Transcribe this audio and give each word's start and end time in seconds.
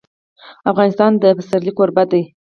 افغانستان 0.71 1.11
د 1.21 1.23
پسرلی 1.37 1.71
کوربه 1.77 2.03
دی. 2.11 2.23